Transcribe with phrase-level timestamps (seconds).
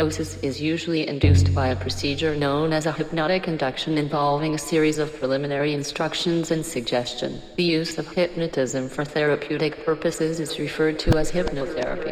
[0.00, 4.96] hypnosis is usually induced by a procedure known as a hypnotic induction involving a series
[4.96, 7.38] of preliminary instructions and suggestion.
[7.56, 12.09] The use of hypnotism for therapeutic purposes is referred to as hypnotherapy.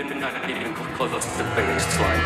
[0.00, 2.24] You think I could even close us to the biggest line.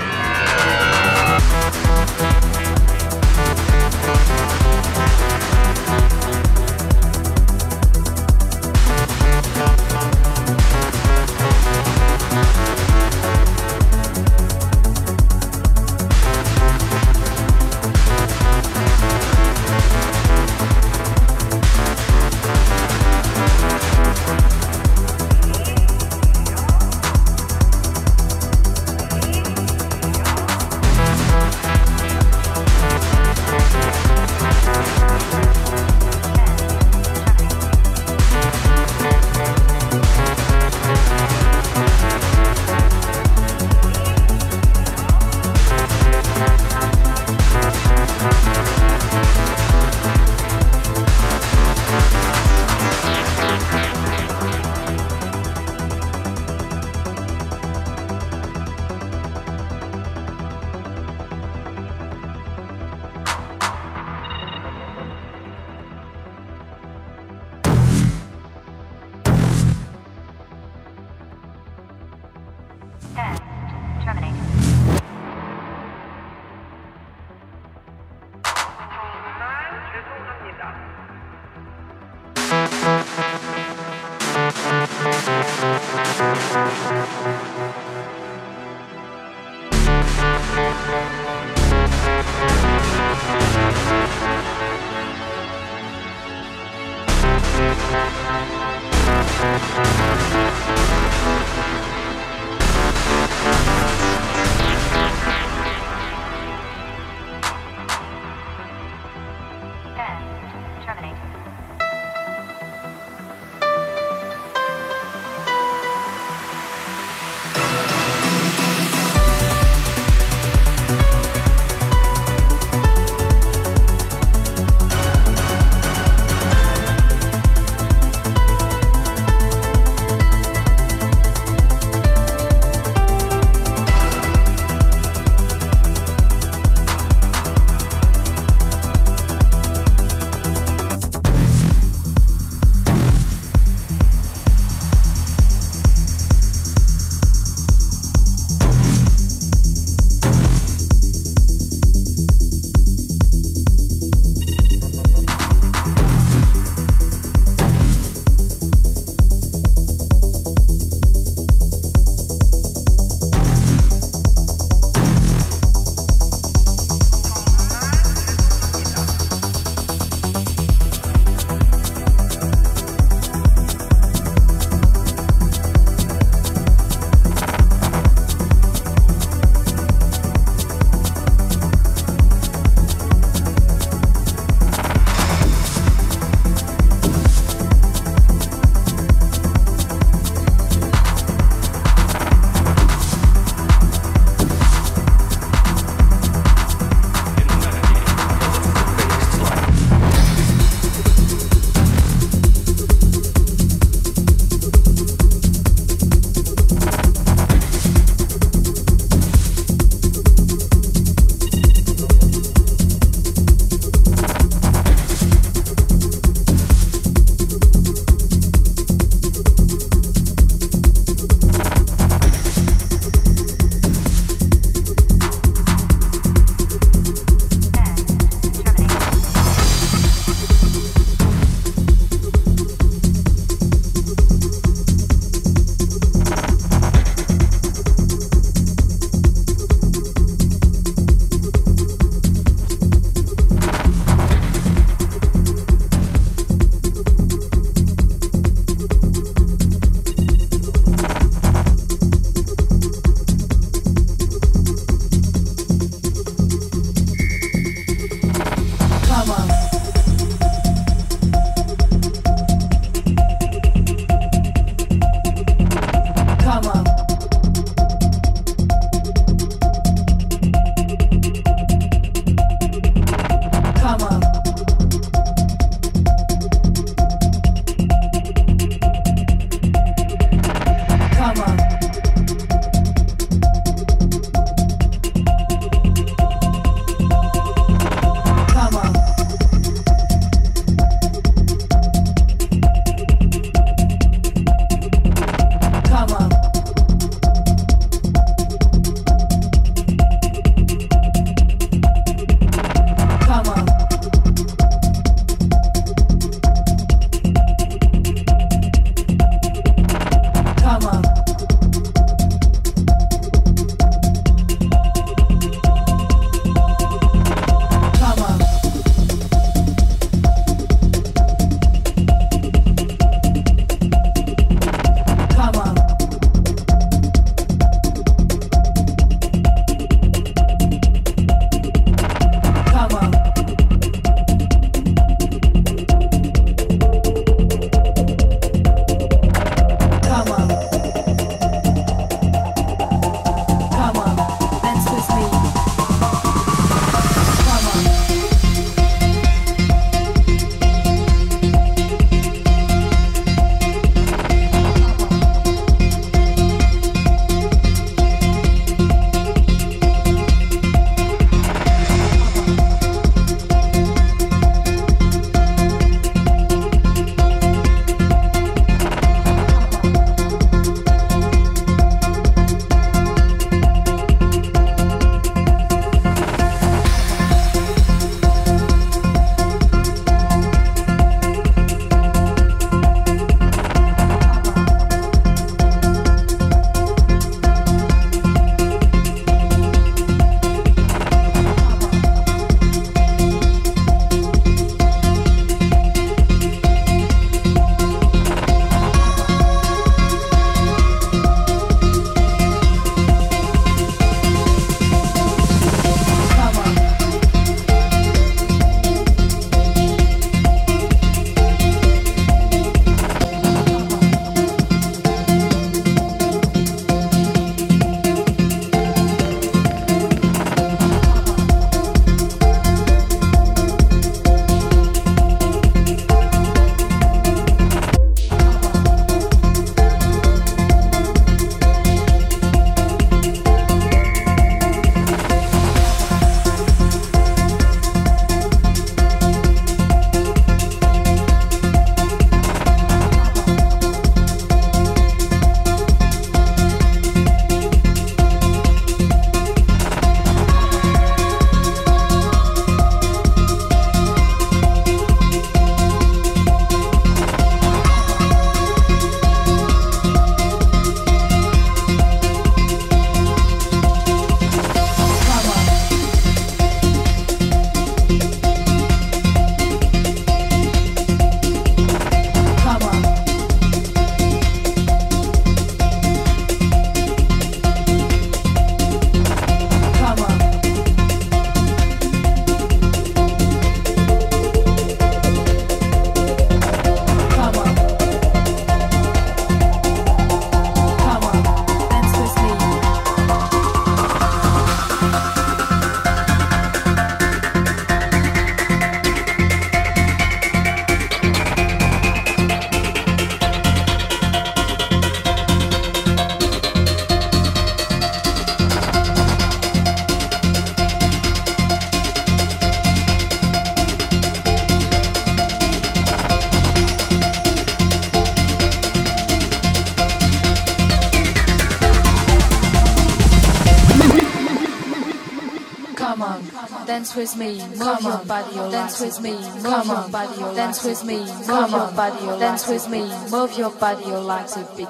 [527.14, 531.18] Dance with me, move your body, dance with me, come on, body, dance with me,
[531.18, 534.88] move your body, dance with me, move your body, your legs a bit.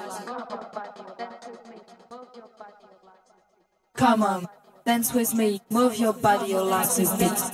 [3.94, 4.48] Come on,
[4.86, 7.53] dance with me, move your body, your legs a bit.